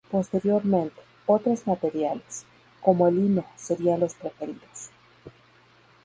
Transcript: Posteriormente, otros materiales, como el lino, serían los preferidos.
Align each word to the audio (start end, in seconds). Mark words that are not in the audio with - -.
Posteriormente, 0.09 0.99
otros 1.27 1.67
materiales, 1.67 2.43
como 2.81 3.07
el 3.07 3.17
lino, 3.21 3.45
serían 3.55 3.99
los 3.99 4.15
preferidos. 4.15 4.89